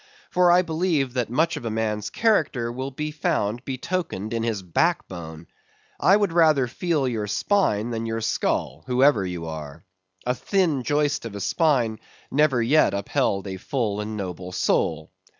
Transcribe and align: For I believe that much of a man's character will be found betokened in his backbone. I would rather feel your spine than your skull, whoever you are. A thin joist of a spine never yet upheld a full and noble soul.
For 0.31 0.51
I 0.51 0.63
believe 0.63 1.13
that 1.13 1.29
much 1.29 1.57
of 1.57 1.63
a 1.63 1.69
man's 1.69 2.09
character 2.09 2.71
will 2.71 2.89
be 2.89 3.11
found 3.11 3.63
betokened 3.65 4.33
in 4.33 4.41
his 4.41 4.63
backbone. 4.63 5.45
I 5.99 6.17
would 6.17 6.33
rather 6.33 6.65
feel 6.65 7.07
your 7.07 7.27
spine 7.27 7.91
than 7.91 8.07
your 8.07 8.21
skull, 8.21 8.83
whoever 8.87 9.23
you 9.23 9.45
are. 9.45 9.83
A 10.25 10.33
thin 10.33 10.81
joist 10.81 11.23
of 11.25 11.35
a 11.35 11.39
spine 11.39 11.99
never 12.31 12.63
yet 12.63 12.95
upheld 12.95 13.45
a 13.45 13.57
full 13.57 14.01
and 14.01 14.17
noble 14.17 14.51
soul. 14.51 15.11